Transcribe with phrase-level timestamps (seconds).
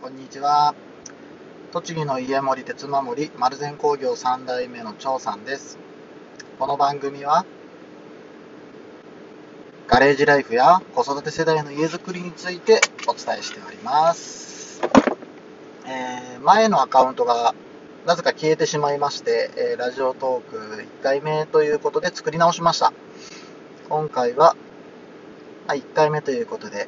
[0.00, 0.76] こんにちは。
[1.72, 5.76] 栃木の家森鉄守丸善工業3代目の張さんです。
[6.56, 7.44] この番組は、
[9.88, 14.80] ガレージライフや子育て世代の家づくりについてお伝えしております。
[15.84, 17.56] えー、前のアカウントが
[18.06, 22.92] なぜか消えてしまいまして、えー、ラジオトーク1回目ということで作り直しました。
[23.88, 24.54] 今回は、
[25.66, 26.86] 1回目ということで、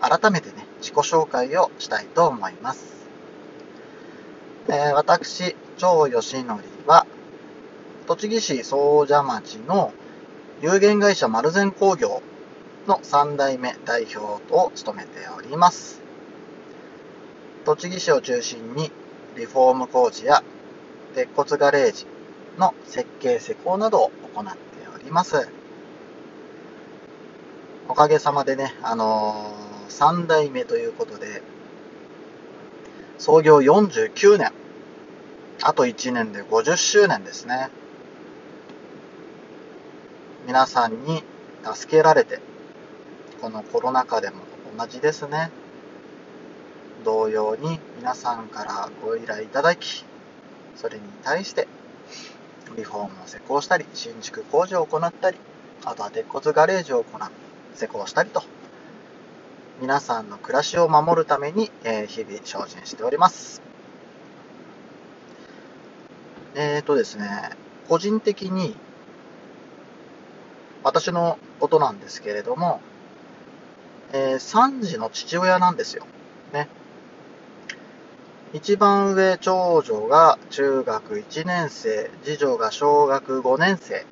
[0.00, 3.08] 改めてね、自己紹介をしたいと思います。
[4.68, 7.06] えー、私、張義則は、
[8.06, 9.94] 栃木市総社町の
[10.60, 12.20] 有限会社丸善工業
[12.86, 14.18] の3代目代表
[14.52, 16.02] を務めております。
[17.64, 18.92] 栃木市を中心に
[19.36, 20.44] リフォーム工事や
[21.14, 22.06] 鉄骨ガレージ
[22.58, 24.58] の設計施工などを行って
[24.94, 25.48] おります。
[27.88, 31.42] おかげさまでね、あのー3代目ということで、
[33.18, 34.52] 創業49年。
[35.62, 37.70] あと1年で50周年ですね。
[40.46, 41.22] 皆さんに
[41.64, 42.40] 助けられて、
[43.40, 44.36] このコロナ禍でも
[44.76, 45.50] 同じですね。
[47.04, 50.04] 同様に皆さんからご依頼いただき、
[50.76, 51.68] それに対して
[52.76, 55.38] リフォームを施工したり、新築工事を行ったり、
[55.84, 57.30] あとは鉄骨ガレージを行う、
[57.74, 58.42] 施工したりと
[59.80, 63.60] 皆さんの暮らしを守るために、えー、日々精進しております。
[66.54, 67.50] えっ、ー、とですね、
[67.88, 68.76] 個人的に
[70.84, 72.80] 私のことなんですけれども、
[74.12, 76.06] えー、3児の父親なんですよ。
[76.52, 76.68] ね。
[78.52, 84.06] 一番上、長女が中学1年生、次女が小学5年生、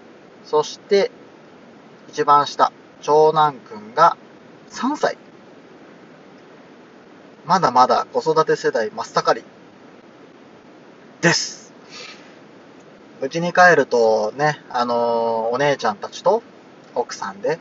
[0.45, 1.13] そして
[2.09, 4.17] 一番下、長男くんが
[4.71, 5.17] 3歳
[7.45, 9.45] まだまだ子育て世代真っ盛り
[11.21, 11.73] です。
[13.21, 16.43] うちに帰るとね、あのー、お姉ちゃんたちと
[16.95, 17.59] 奥さんで、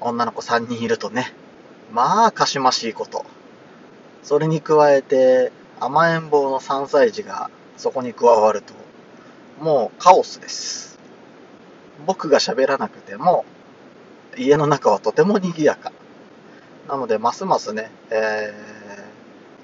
[0.00, 1.32] 女の子3人いるとね、
[1.92, 3.24] まあ、かしましいこと。
[4.22, 8.74] それに加えて、甘えん坊の3歳児がそこに加わると、
[9.60, 10.98] もうカオスです。
[12.06, 13.44] 僕が喋らなくても、
[14.36, 15.92] 家の中はとても賑やか。
[16.90, 18.52] なので、ますますね、え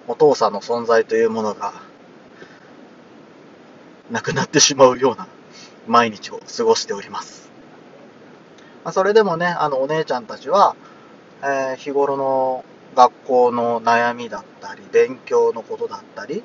[0.06, 1.72] ー、お父さんの存在というものが、
[4.12, 5.26] なくなってしまうような
[5.88, 7.50] 毎日を過ごしております。
[8.84, 10.76] まあ、それでもね、あの、お姉ちゃんたちは、
[11.42, 12.64] えー、日頃の
[12.94, 16.44] 学校の悩みだったり、勉強のことだったり、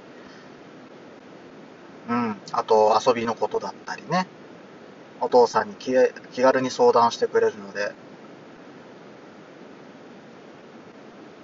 [2.10, 4.26] うん、あと遊びのことだったりね、
[5.20, 5.94] お父さんに気
[6.42, 7.92] 軽に相談してくれるので、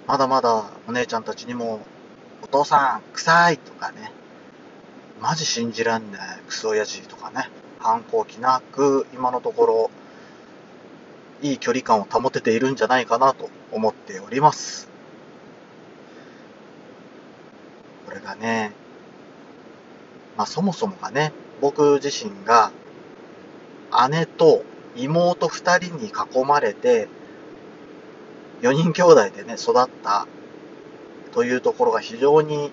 [0.08, 1.80] まだまだお姉ちゃんたちにも、
[2.42, 4.10] お父さん、臭いとかね、
[5.20, 9.90] マジ信じらんねえ、クソ親父とかね、反抗期なく、今のところ、
[11.42, 14.88] いい距離感を保てているんじゃないかなと思っております。
[18.06, 18.72] これがね、
[20.38, 22.72] まあそもそもがね、僕自身が
[24.10, 24.64] 姉と
[24.96, 27.08] 妹二人に囲まれて
[28.62, 30.26] 4人兄弟でね、育った
[31.32, 32.72] というところが非常に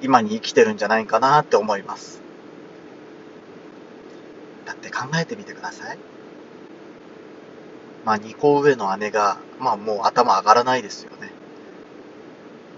[0.00, 2.20] 今に生きてるんじゃないかなって思います。
[4.64, 5.98] だって考えてみてください。
[8.04, 11.30] まあ2個上の姉が、まあもう頭上がらないですよね。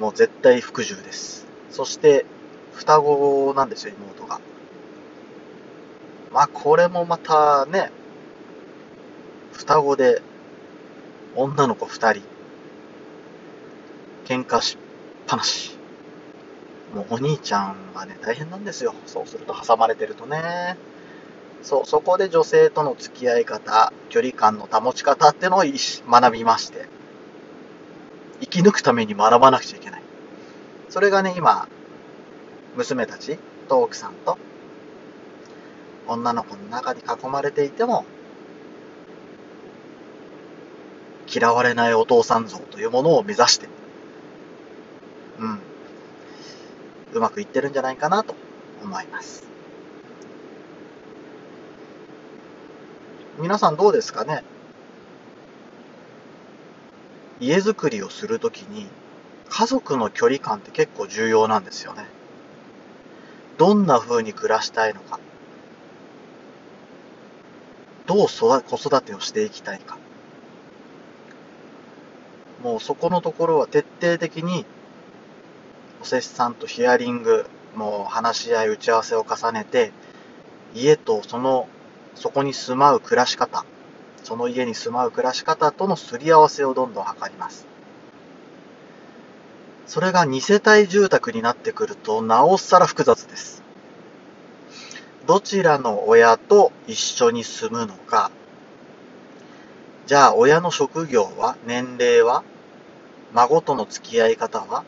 [0.00, 1.46] もう絶対服従です。
[1.70, 2.26] そして
[2.72, 4.40] 双子なんですよ、妹が。
[6.32, 7.92] まあこれもまたね、
[9.52, 10.22] 双子で
[11.34, 12.22] 女の子二人。
[14.26, 15.76] 喧嘩しっぱなし。
[16.94, 18.94] もうお兄ちゃんはね、大変なんですよ。
[19.06, 20.76] そうすると挟まれてるとね。
[21.62, 26.86] そう、そこで女性との付き合い方、距離感の保ち方ってのを学びまして、
[28.40, 30.02] 生き抜くために学ばなくちゃいけない。
[30.90, 31.66] それがね、今、
[32.76, 34.36] 娘たちと奥さんと、
[36.08, 38.04] 女の子の中に囲まれていても、
[41.34, 43.68] 嫌われないお父さん像というものを目指して、
[45.38, 45.60] うん、
[47.14, 48.34] うまくいってるんじゃないかなと
[48.82, 49.44] 思います。
[53.38, 54.44] 皆さんどうですかね？
[57.40, 58.86] 家づくりをするときに
[59.48, 62.06] 家族の距離感って結構重要なんですよね。
[63.58, 65.18] どんな風に暮らしたいのか。
[68.06, 69.96] どう子育てをしていきたいか。
[72.62, 74.64] もうそこのところは徹底的に
[76.00, 79.92] お施主さんとヒアリングもう話し合い打ち合わせを重ねて
[80.74, 81.68] 家とその
[82.14, 83.64] そこに住まう暮らし方
[84.22, 87.66] その家に住まう暮らし方とのすり合わせをどんどん図ります。
[89.86, 93.62] それが2世帯住宅になってくるとなおさら複雑です。
[95.26, 98.30] どちらの親と一緒に住むのか。
[100.06, 102.44] じゃあ親の職業は年齢は？
[103.34, 104.84] 孫との付き合い方は？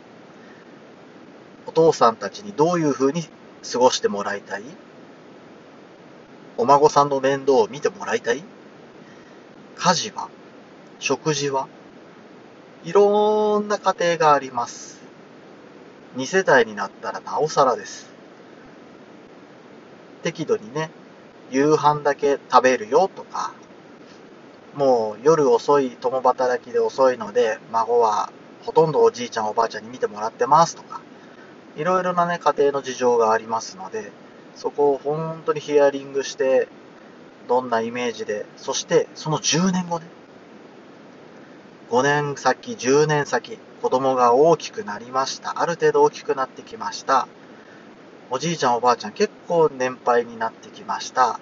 [1.66, 3.22] お父さんたちにどういうふうに
[3.72, 4.62] 過ごしてもらいたい？
[6.58, 8.44] お孫さんの面倒を見てもらいたい？
[9.76, 10.28] 家事は？
[10.98, 11.68] 食事は？
[12.84, 15.00] いろんな家庭があります。
[16.16, 18.12] 2世帯になったらなおさらです。
[20.22, 20.90] 適度にね、
[21.50, 23.52] 夕飯だけ食べるよとか、
[24.76, 28.32] もう夜遅い、共働きで遅いので、孫は
[28.64, 31.00] ほとんどおじいちゃんおばあちゃんに見てもらってますとか、
[31.76, 34.10] いろいろなね、家庭の事情がありますので、
[34.56, 36.68] そこを本当にヒアリングして、
[37.48, 40.06] どんなイメージで、そしてその10年後ね、
[41.90, 45.60] 5年先、10年先、子供が大きくなりました。
[45.60, 47.28] ある程度大きくなってきました。
[48.30, 51.38] おじいちゃんおばあちゃん結構年配になってきました。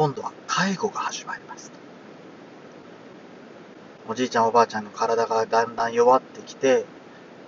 [0.00, 1.70] 今度は介護が始まります。
[4.08, 6.86] おじいちゃんおばあちゃんの体がだんだん弱ってきて、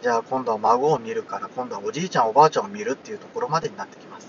[0.02, 4.28] じゃあ今度は孫を見るから今度はおじいちゃんおばあちゃんを見るっていうところまでになってきます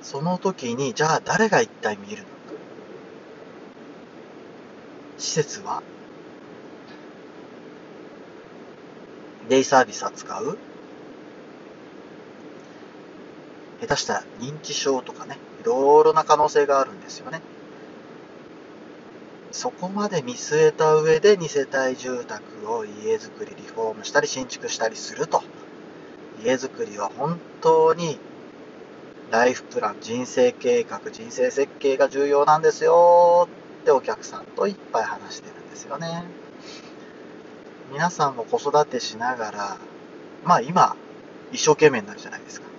[0.00, 2.28] その時にじゃあ誰が一体見るのか
[5.18, 5.82] 施設は
[9.48, 10.56] デイサービス扱う
[13.86, 17.40] 下手したら認知症とかねいろいろな可能性があるんですよね。
[19.52, 25.42] そこまで見据えた上で2世帯住宅を家づくりリフォームしたり新築したりすると。
[26.44, 28.18] 家づくりは本当に
[29.30, 33.48] ライフプラン人生計画人生設計が重要なんですよ。
[33.82, 36.24] ってお客さんといっぱい話してるんですよね。
[37.92, 39.76] 皆さんも子育てしながら
[40.42, 40.96] まあ今
[41.52, 42.73] 一生懸命になるじゃないですか。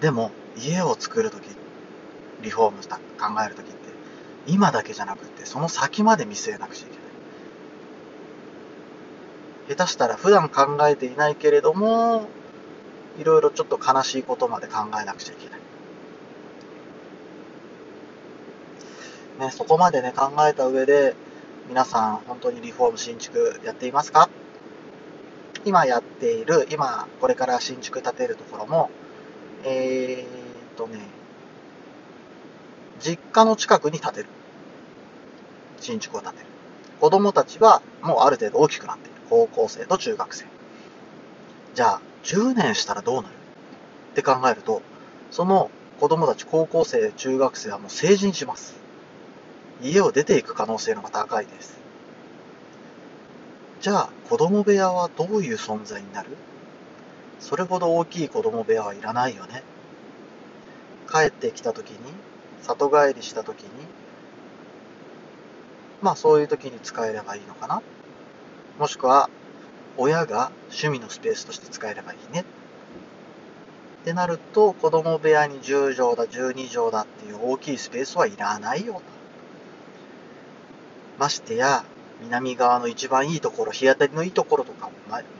[0.00, 1.42] でも家を作るとき
[2.42, 3.02] リフォームした考
[3.44, 3.74] えるときって
[4.46, 7.06] 今だけじゃなくてその先まで見据えなくちゃいけない。
[9.76, 12.28] 下手したら普段考えていないけれども
[13.18, 15.60] いろいろちょっと悲しいことまで考えなくちゃいけない。
[19.48, 21.14] ね、そこまでね考えた上で
[21.68, 24.28] 皆さん本当にリフォーム新築やっていますか？
[25.64, 28.90] 今やっている今これから新築建てるところも
[29.68, 31.00] えー、っとね
[33.00, 34.26] 実家の近くに建てる。
[35.80, 36.46] 新築を建てる。
[37.00, 39.16] 子供たちはもうある程度大きくなっている。
[39.28, 40.46] 高校生と中学生。
[41.74, 43.34] じゃあ、10年したらどうなる？
[44.12, 44.80] って考えると、
[45.30, 45.70] その
[46.00, 48.76] 子供たち、高校生、中学生はもう成人します。
[49.82, 51.78] 家を出ていく可能性の方が高いです。
[53.82, 56.30] じゃあ、子供部屋はどういう存在になる？
[57.40, 59.62] それほど大きい子供部屋はいらないよね。
[61.10, 61.98] 帰ってきた時に
[62.62, 63.68] 里帰りした時に
[66.02, 67.82] まあそういう時に使えればいいのかな。
[68.78, 69.30] もしくは
[69.96, 72.44] 親が趣味のスペースとして使えればいいね。
[74.02, 79.02] ってなると子供部屋に10畳だ12畳だっていう大きいスペースはいらないよ
[81.18, 81.84] ましてや
[82.20, 84.92] 南側の一番いいところ日当たりのいいところとかも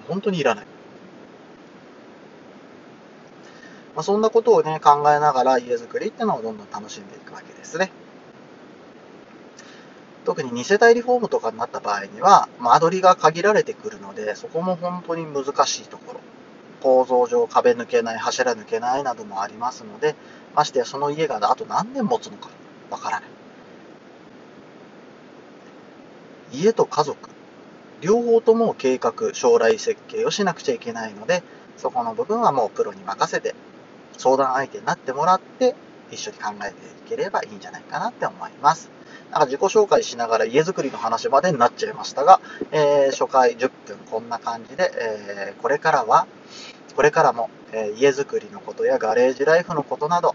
[0.08, 0.66] 本当にいらない。
[3.96, 7.90] まあ、そんなことをね、考えながら家づくりっていうのをどんどん楽しんでいくわけですね。
[10.26, 16.20] 特に2世帯リフォームとかになった場合には、間取りが限られてくるので、そこも本当に難しいところ。
[16.82, 20.14] 構造上壁抜けない、柱抜けないなどもありますので、
[20.54, 22.50] ましてやその家があと何年持つのか
[22.90, 23.30] わからない。
[26.52, 27.30] 家と家族、
[28.02, 31.42] 両方とも計画、将来設計をしなくちゃいけないので、
[31.76, 33.54] そこの部分はもうプロに任せて
[34.18, 35.74] 相談相手になってもらって、
[36.10, 38.90] 一緒に考えていければいいんじゃないかなって思います。
[39.30, 46.26] なんか自己紹介しながら家づくりの話までになっちゃいましたが、えー、初回10分こんな感じで、えー、これからは、
[46.94, 50.34] これからも、えー、家づくりのことやガレージライフのことなど、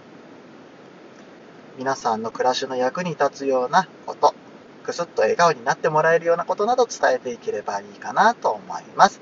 [1.77, 4.35] 皆さんの暮らしの役に立つようなこと、
[4.83, 9.21] くすっと笑顔になってもらえるようなことなど伝えていければいいかなと思います。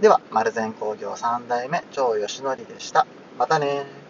[0.00, 3.06] では、丸善工業3代目、長吉則でした。
[3.38, 4.03] またね